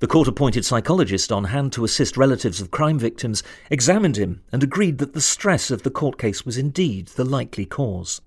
[0.00, 4.62] The court appointed psychologist on hand to assist relatives of crime victims examined him and
[4.62, 8.20] agreed that the stress of the court case was indeed the likely cause.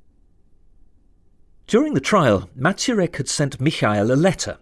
[1.68, 4.58] During the trial, Mazurek had sent Michael a letter,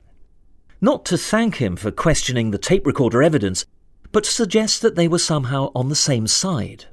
[0.81, 3.65] not to thank him for questioning the tape recorder evidence,
[4.11, 6.85] but to suggest that they were somehow on the same side.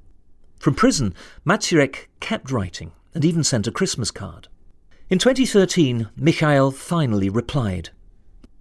[0.59, 1.15] From prison,
[1.45, 4.49] Mazurek kept writing and even sent a Christmas card.
[5.13, 7.91] In 2013, Michael finally replied.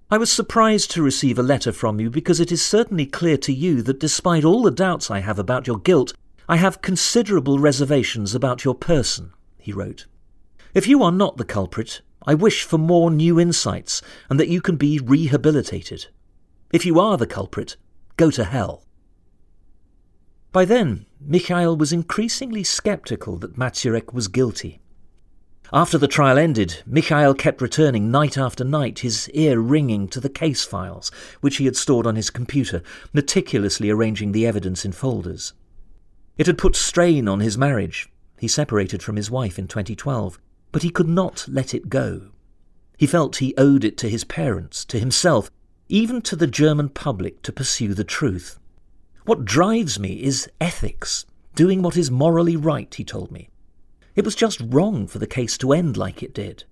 [0.10, 3.54] I was surprised to receive a letter from you because it is certainly clear to
[3.54, 6.14] you that despite all the doubts I have about your guilt,
[6.50, 10.08] I have considerable reservations about your person, he wrote.
[10.74, 14.60] If you are not the culprit, I wish for more new insights and that you
[14.60, 16.08] can be rehabilitated.
[16.74, 17.78] If you are the culprit,
[18.18, 18.84] go to hell.
[20.52, 24.81] By then, Michael was increasingly sceptical that Mazurek was guilty.
[25.74, 30.28] After the trial ended, Michael kept returning night after night, his ear ringing to the
[30.28, 35.54] case files, which he had stored on his computer, meticulously arranging the evidence in folders.
[36.38, 38.10] It had put strain on his marriage.
[38.38, 40.38] He separated from his wife in 2012,
[40.74, 42.32] but he could not let it go.
[42.98, 45.50] He felt he owed it to his parents, to himself,
[45.88, 48.60] even to the German public to pursue the truth.
[49.24, 53.51] What drives me is ethics, doing what is morally right, he told me.
[54.16, 56.66] It was just wrong for the case to end like it did.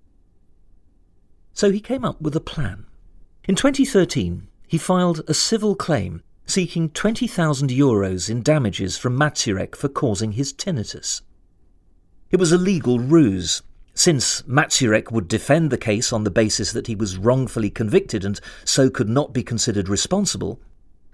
[1.54, 2.86] So he came up with a plan.
[3.46, 9.88] In 2013, he filed a civil claim seeking 20,000 euros in damages from Mazurek for
[9.88, 11.22] causing his tinnitus.
[12.32, 13.62] It was a legal ruse,
[13.94, 18.40] since Mazurek would defend the case on the basis that he was wrongfully convicted and
[18.66, 20.60] so could not be considered responsible.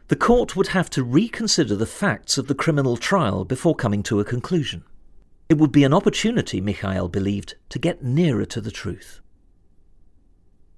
[0.08, 4.20] The court would have to reconsider the facts of the criminal trial before coming to
[4.20, 4.84] a conclusion.
[5.48, 9.22] It would be an opportunity, Michael believed, to get nearer to the truth.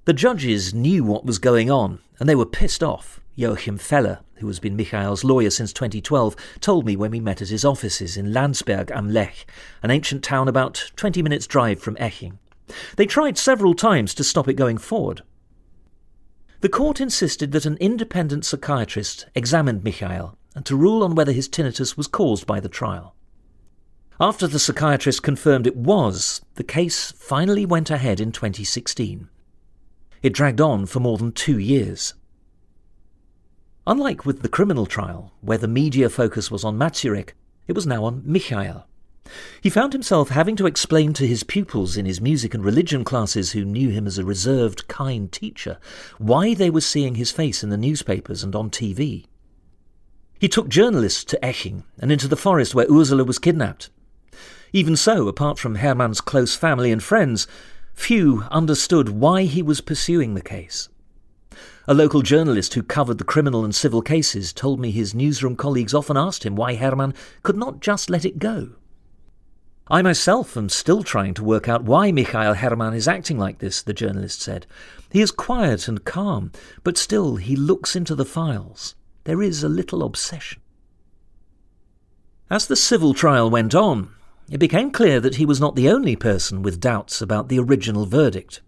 [0.03, 3.21] The judges knew what was going on, and they were pissed off.
[3.35, 7.49] Joachim Feller, who has been Michael's lawyer since 2012, told me when we met at
[7.49, 9.45] his offices in Landsberg am Lech,
[9.83, 12.39] an ancient town about 20 minutes' drive from Eching.
[12.95, 15.21] They tried several times to stop it going forward.
[16.61, 21.47] The court insisted that an independent psychiatrist examined Michael and to rule on whether his
[21.47, 23.13] tinnitus was caused by the trial.
[24.19, 29.29] After the psychiatrist confirmed it was, the case finally went ahead in 2016.
[30.23, 32.15] It dragged on for more than two years.
[33.85, 37.33] Unlike with the criminal trial, where the media focus was on Mazurek,
[37.67, 38.87] it was now on Michael.
[39.61, 43.51] He found himself having to explain to his pupils in his music and religion classes,
[43.51, 45.77] who knew him as a reserved, kind teacher,
[46.17, 49.25] why they were seeing his face in the newspapers and on TV.
[50.39, 53.91] He took journalists to Eching and into the forest where Ursula was kidnapped.
[54.73, 57.47] Even so, apart from Herrmann's close family and friends,
[57.93, 60.89] few understood why he was pursuing the case.
[61.87, 65.93] A local journalist who covered the criminal and civil cases told me his newsroom colleagues
[65.93, 67.13] often asked him why Herrmann
[67.43, 68.71] could not just let it go.
[69.89, 73.81] I myself am still trying to work out why Michael Herrmann is acting like this,
[73.81, 74.65] the journalist said.
[75.09, 76.51] He is quiet and calm,
[76.83, 78.95] but still he looks into the files.
[79.23, 80.61] There is a little obsession.
[82.49, 84.09] As the civil trial went on,
[84.49, 88.05] it became clear that he was not the only person with doubts about the original
[88.05, 88.61] verdict.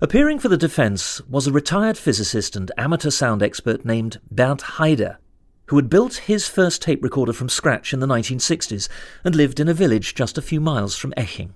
[0.00, 5.16] Appearing for the defense was a retired physicist and amateur sound expert named Bernd Heider,
[5.66, 8.88] who had built his first tape recorder from scratch in the 1960s
[9.24, 11.50] and lived in a village just a few miles from Eching.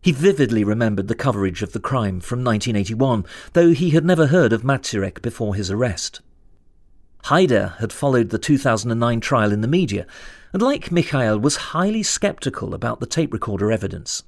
[0.00, 4.52] He vividly remembered the coverage of the crime from 1981, though he had never heard
[4.52, 6.22] of Mazurek before his arrest.
[7.24, 10.06] Heider had followed the 2009 trial in the media
[10.52, 14.22] and, like Michael, was highly sceptical about the tape recorder evidence.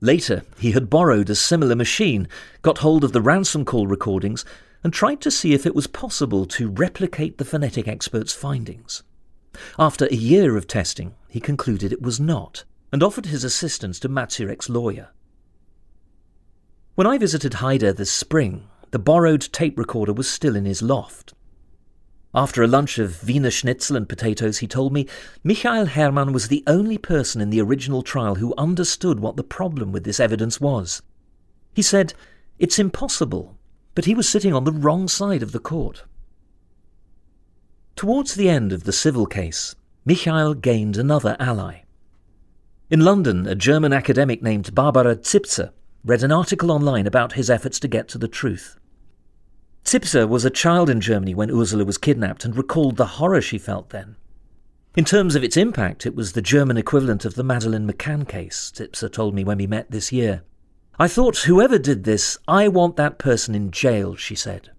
[0.00, 2.28] Later, he had borrowed a similar machine,
[2.62, 4.44] got hold of the ransom call recordings,
[4.82, 9.02] and tried to see if it was possible to replicate the phonetic expert's findings.
[9.78, 14.08] After a year of testing, he concluded it was not, and offered his assistance to
[14.08, 15.10] Mazurek's lawyer.
[16.94, 21.34] When I visited Heider this spring, the borrowed tape recorder was still in his loft.
[22.32, 25.08] After a lunch of Wiener Schnitzel and potatoes, he told me
[25.42, 29.90] Michael Herrmann was the only person in the original trial who understood what the problem
[29.90, 31.02] with this evidence was.
[31.74, 32.14] He said,
[32.58, 33.58] It's impossible,
[33.96, 36.04] but he was sitting on the wrong side of the court.
[37.96, 39.74] Towards the end of the civil case,
[40.04, 41.80] Michael gained another ally.
[42.90, 45.72] In London, a German academic named Barbara Zipser
[46.04, 48.79] read an article online about his efforts to get to the truth.
[49.84, 53.58] Zipser was a child in Germany when Ursula was kidnapped and recalled the horror she
[53.58, 54.16] felt then.
[54.96, 58.72] In terms of its impact, it was the German equivalent of the Madeleine McCann case,
[58.74, 60.42] Zipser told me when we met this year.
[60.98, 64.70] I thought, whoever did this, I want that person in jail, she said.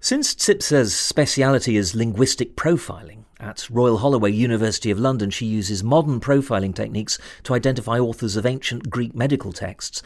[0.00, 6.20] Since Zipser's speciality is linguistic profiling, at Royal Holloway, University of London, she uses modern
[6.20, 10.02] profiling techniques to identify authors of ancient Greek medical texts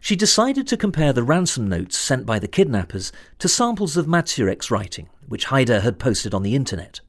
[0.00, 4.70] she decided to compare the ransom notes sent by the kidnappers to samples of Mazurek's
[4.70, 7.00] writing, which Heider had posted on the internet.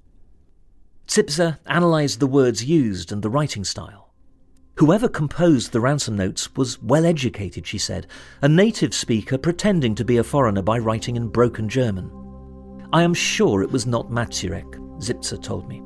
[1.08, 4.14] Zipser analysed the words used and the writing style.
[4.76, 8.08] Whoever composed the ransom notes was well educated, she said,
[8.42, 12.10] a native speaker pretending to be a foreigner by writing in broken German.
[12.94, 15.82] I am sure it was not Mazurek, Zipser told me.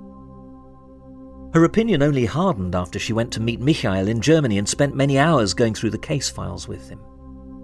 [1.55, 5.17] Her opinion only hardened after she went to meet Michael in Germany and spent many
[5.17, 6.99] hours going through the case files with him.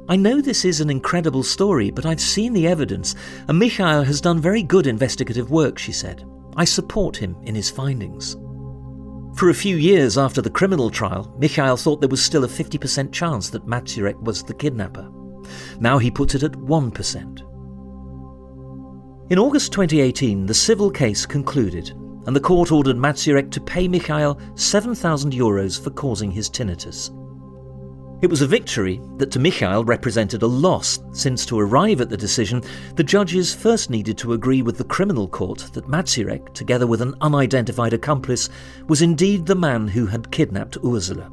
[0.07, 3.15] I know this is an incredible story, but I've seen the evidence,
[3.49, 6.23] and Michael has done very good investigative work, she said.
[6.55, 8.37] I support him in his findings.
[9.35, 13.11] For a few years after the criminal trial, Michael thought there was still a 50%
[13.11, 15.11] chance that Mazurek was the kidnapper.
[15.81, 17.41] Now he puts it at 1%.
[19.29, 21.93] In August 2018, the civil case concluded,
[22.25, 27.11] and the court ordered Mazurek to pay Michael 7,000 euros for causing his tinnitus.
[28.21, 32.17] It was a victory that to Michael represented a loss, since to arrive at the
[32.17, 32.61] decision,
[32.95, 37.15] the judges first needed to agree with the criminal court that Mazurek, together with an
[37.21, 38.47] unidentified accomplice,
[38.87, 41.31] was indeed the man who had kidnapped Ursula.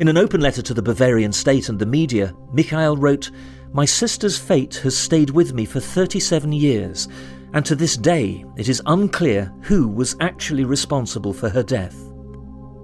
[0.00, 3.30] In an open letter to the Bavarian state and the media, Michael wrote,
[3.72, 7.08] My sister's fate has stayed with me for 37 years,
[7.54, 11.96] and to this day it is unclear who was actually responsible for her death.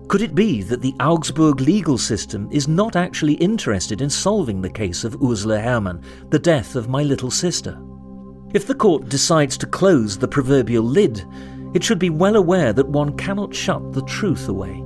[0.08, 4.70] Could it be that the Augsburg legal system is not actually interested in solving the
[4.70, 7.78] case of Ursula Herrmann, the death of my little sister?
[8.54, 11.22] If the court decides to close the proverbial lid,
[11.74, 14.82] it should be well aware that one cannot shut the truth away.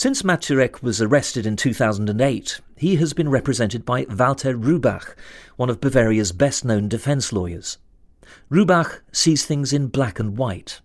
[0.00, 5.14] Since Mazurek was arrested in 2008, he has been represented by Walter Rubach,
[5.56, 7.76] one of Bavaria's best known defense lawyers.
[8.50, 10.80] Rubach sees things in black and white.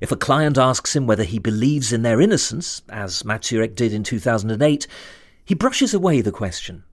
[0.00, 4.04] If a client asks him whether he believes in their innocence, as Mazurek did in
[4.04, 4.86] 2008,
[5.44, 6.84] he brushes away the question.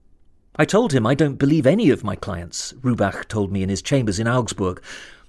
[0.56, 3.82] I told him I don't believe any of my clients, Rubach told me in his
[3.82, 4.82] chambers in Augsburg.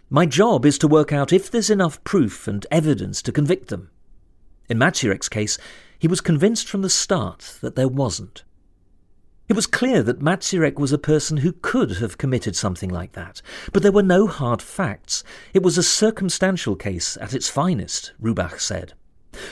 [0.10, 3.92] My job is to work out if there's enough proof and evidence to convict them.
[4.70, 5.58] In Mazurek's case,
[6.04, 8.43] he was convinced from the start that there wasn't.
[9.47, 13.41] It was clear that Mazurek was a person who could have committed something like that,
[13.72, 15.24] but there were no hard facts.
[15.54, 18.95] It was a circumstantial case at its finest, Rubach said.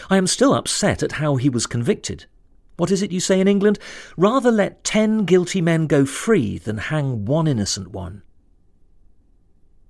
[0.10, 2.26] I am still upset at how he was convicted.
[2.76, 3.80] What is it you say in England?
[4.18, 8.24] Rather let ten guilty men go free than hang one innocent one.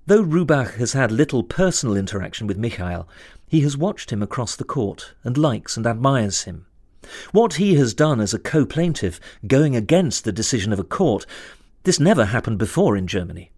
[0.04, 3.08] Though Rubach has had little personal interaction with Michael,
[3.46, 6.66] he has watched him across the court and likes and admires him.
[7.30, 11.24] What he has done as a co plaintiff, going against the decision of a court,
[11.84, 13.52] this never happened before in Germany.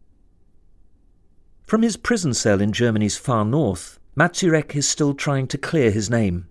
[1.65, 6.11] From his prison cell in Germany's far north, Mazurek is still trying to clear his
[6.11, 6.47] name.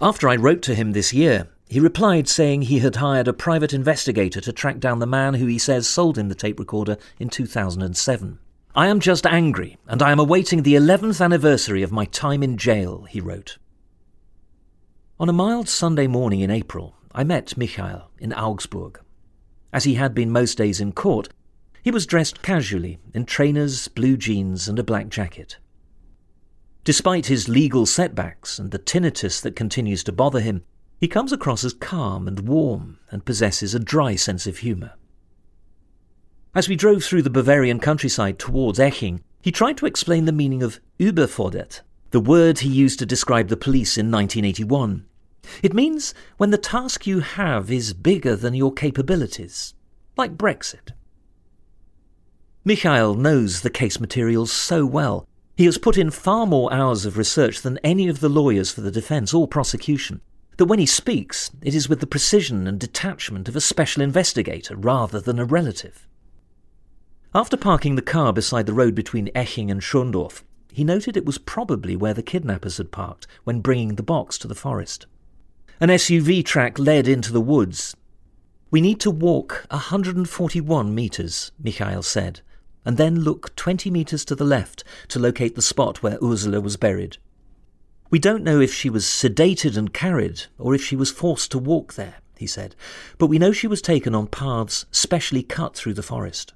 [0.00, 3.72] After I wrote to him this year, he replied saying he had hired a private
[3.72, 7.28] investigator to track down the man who he says sold him the tape recorder in
[7.28, 8.38] 2007.
[8.76, 12.56] I am just angry, and I am awaiting the 11th anniversary of my time in
[12.58, 13.56] jail, he wrote.
[15.20, 18.98] On a mild Sunday morning in April, I met Michael in Augsburg.
[19.72, 21.28] As he had been most days in court,
[21.84, 25.58] he was dressed casually in trainers, blue jeans, and a black jacket.
[26.82, 30.64] Despite his legal setbacks and the tinnitus that continues to bother him,
[30.98, 34.94] he comes across as calm and warm and possesses a dry sense of humour.
[36.54, 40.62] As we drove through the Bavarian countryside towards Eching, he tried to explain the meaning
[40.62, 41.80] of überfordert,
[42.12, 45.04] the word he used to describe the police in 1981.
[45.64, 49.74] It means when the task you have is bigger than your capabilities,
[50.16, 50.92] like Brexit.
[52.64, 55.26] Michael knows the case materials so well.
[55.56, 58.80] He has put in far more hours of research than any of the lawyers for
[58.80, 60.20] the defence or prosecution,
[60.58, 64.76] that when he speaks, it is with the precision and detachment of a special investigator
[64.76, 66.06] rather than a relative.
[67.36, 71.36] After parking the car beside the road between Eching and Schondorf, he noted it was
[71.36, 75.06] probably where the kidnappers had parked when bringing the box to the forest.
[75.80, 77.96] An SUV track led into the woods.
[78.70, 82.40] We need to walk 141 metres, Michael said,
[82.84, 86.76] and then look 20 metres to the left to locate the spot where Ursula was
[86.76, 87.16] buried.
[88.10, 91.58] We don't know if she was sedated and carried, or if she was forced to
[91.58, 92.76] walk there, he said,
[93.18, 96.54] but we know she was taken on paths specially cut through the forest.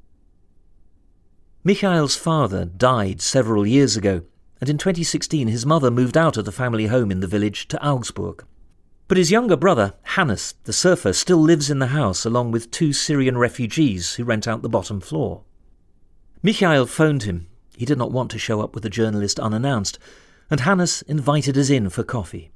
[1.64, 4.22] Michael's father died several years ago,
[4.60, 7.84] and in 2016 his mother moved out of the family home in the village to
[7.84, 8.44] Augsburg.
[9.08, 12.92] But his younger brother, Hannes, the surfer, still lives in the house along with two
[12.92, 15.42] Syrian refugees who rent out the bottom floor.
[16.42, 17.48] Michael phoned him.
[17.76, 19.98] He did not want to show up with a journalist unannounced,
[20.50, 22.52] and Hannes invited us in for coffee.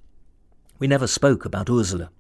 [0.79, 2.11] We never spoke about Ursula.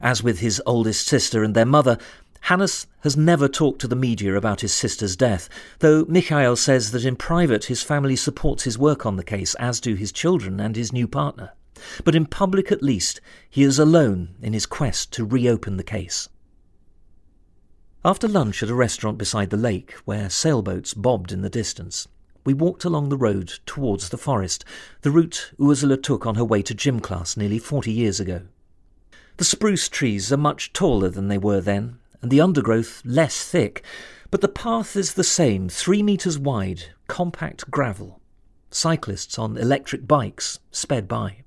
[0.00, 1.98] As with his oldest sister and their mother,
[2.42, 5.48] Hannes has never talked to the media about his sister's death,
[5.80, 9.80] though Michael says that in private his family supports his work on the case, as
[9.80, 11.52] do his children and his new partner.
[12.04, 16.28] But in public at least, he is alone in his quest to reopen the case.
[18.04, 22.08] After lunch at a restaurant beside the lake, where sailboats bobbed in the distance,
[22.44, 24.64] we walked along the road towards the forest,
[25.02, 28.42] the route Ursula took on her way to gym class nearly forty years ago.
[29.36, 33.84] The spruce trees are much taller than they were then, and the undergrowth less thick,
[34.30, 38.20] but the path is the same, three metres wide, compact gravel.
[38.70, 41.38] Cyclists on electric bikes sped by.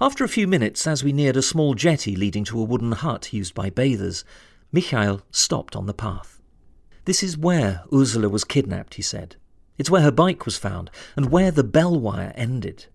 [0.00, 3.34] After a few minutes, as we neared a small jetty leading to a wooden hut
[3.34, 4.24] used by bathers,
[4.72, 6.40] Michael stopped on the path.
[7.04, 9.36] This is where Ursula was kidnapped, he said.
[9.76, 12.86] It's where her bike was found, and where the bell wire ended.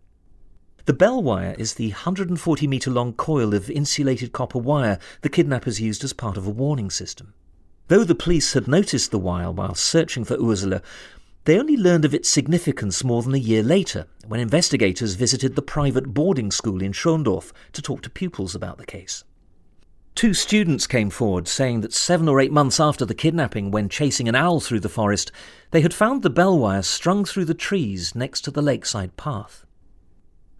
[0.85, 5.81] The bell wire is the 140 metre long coil of insulated copper wire the kidnappers
[5.81, 7.33] used as part of a warning system.
[7.87, 10.83] Though the police had noticed the wire while searching for Ursula,
[11.45, 15.63] they only learned of its significance more than a year later, when investigators visited the
[15.63, 19.23] private boarding school in Schondorf to talk to pupils about the case.
[20.13, 24.29] Two students came forward saying that seven or eight months after the kidnapping, when chasing
[24.29, 25.31] an owl through the forest,
[25.71, 29.64] they had found the bell wire strung through the trees next to the lakeside path.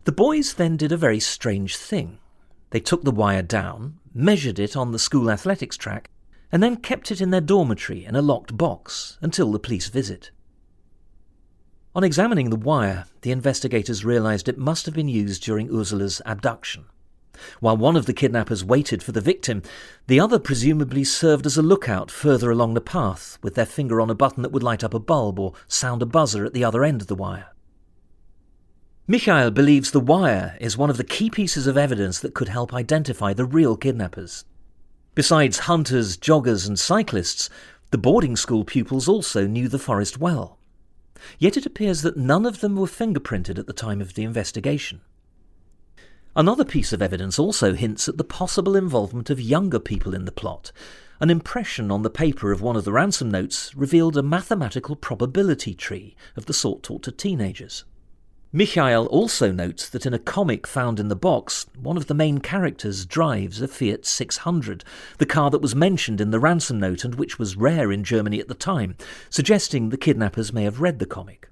[0.06, 2.20] The boys then did a very strange thing.
[2.70, 6.12] They took the wire down, measured it on the school athletics track,
[6.51, 10.30] and then kept it in their dormitory in a locked box until the police visit.
[11.95, 16.86] On examining the wire, the investigators realized it must have been used during Ursula's abduction.
[17.60, 19.64] While one of the kidnappers waited for the victim,
[20.06, 24.12] the other presumably served as a lookout further along the path, with their finger on
[24.12, 26.84] a button that would light up a bulb or sound a buzzer at the other
[26.84, 27.55] end of the wire.
[29.08, 32.74] Michael believes the wire is one of the key pieces of evidence that could help
[32.74, 34.45] identify the real kidnappers.
[35.14, 37.47] Besides hunters, joggers, and cyclists,
[37.91, 40.58] the boarding school pupils also knew the forest well.
[41.38, 45.01] Yet it appears that none of them were fingerprinted at the time of the investigation.
[46.36, 50.32] Another piece of evidence also hints at the possible involvement of younger people in the
[50.32, 50.72] plot.
[51.20, 55.76] An impression on the paper of one of the ransom notes revealed a mathematical probability
[55.76, 57.86] tree of the sort taught to teenagers.
[58.56, 62.38] Michael also notes that in a comic found in the box, one of the main
[62.38, 64.86] characters drives a Fiat 600,
[65.18, 68.39] the car that was mentioned in the ransom note and which was rare in Germany
[68.39, 68.95] at the time,
[69.30, 71.49] suggesting the kidnappers may have read the comic.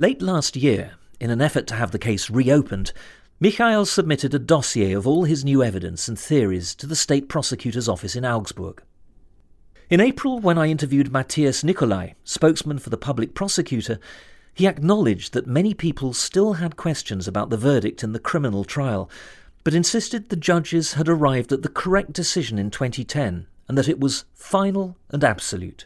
[0.00, 2.92] Late last year, in an effort to have the case reopened,
[3.38, 7.88] Michael submitted a dossier of all his new evidence and theories to the state prosecutor's
[7.88, 8.82] office in Augsburg.
[9.90, 14.00] In April, when I interviewed Matthias Nicolai, spokesman for the public prosecutor,
[14.56, 19.10] he acknowledged that many people still had questions about the verdict in the criminal trial,
[19.64, 24.00] but insisted the judges had arrived at the correct decision in 2010 and that it
[24.00, 25.84] was final and absolute.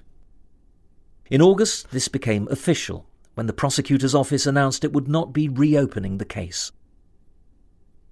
[1.29, 6.19] In August, this became official when the prosecutor's office announced it would not be reopening
[6.19, 6.71] the case.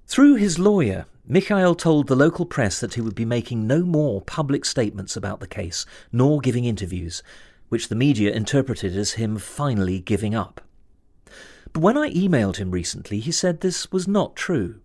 [0.09, 4.23] Through his lawyer, Michael told the local press that he would be making no more
[4.23, 7.23] public statements about the case, nor giving interviews,
[7.69, 10.61] which the media interpreted as him finally giving up.
[11.73, 14.81] But when I emailed him recently, he said this was not true.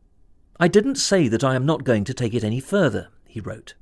[0.59, 3.75] I didn't say that I am not going to take it any further, he wrote.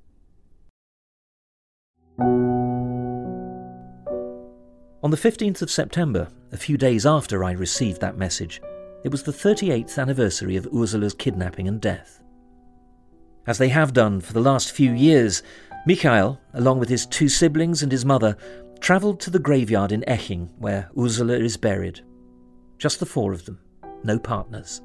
[5.04, 8.62] On the 15th of September, a few days after I received that message,
[9.04, 12.22] it was the 38th anniversary of Ursula's kidnapping and death.
[13.48, 15.42] As they have done for the last few years,
[15.88, 18.38] Michael, along with his two siblings and his mother,
[18.82, 22.02] travelled to the graveyard in Eching where Ursula is buried.
[22.78, 23.60] Just the four of them,
[24.04, 24.82] no partners.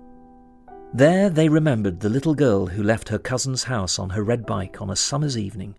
[0.93, 4.81] There they remembered the little girl who left her cousin's house on her red bike
[4.81, 5.77] on a summer's evening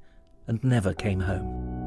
[0.47, 1.86] and never came home.